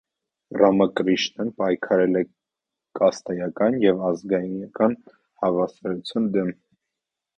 Ռամակրիշնան 0.59 1.51
պայքարել 1.59 2.17
է 2.23 2.23
կաստայական 3.01 3.77
և 3.83 4.01
ազգայնական 4.09 4.97
հավասարության 5.45 6.31
դեմ։ 6.39 6.51